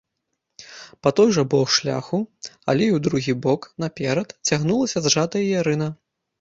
Па 1.07 1.11
той 1.19 1.29
жа 1.37 1.43
бок 1.55 1.67
шляху, 1.75 2.19
але 2.69 2.83
ў 2.95 3.05
другі 3.09 3.37
бок, 3.47 3.69
наперад, 3.87 4.27
цягнулася 4.51 5.07
зжатая 5.09 5.47
ярына. 5.61 5.95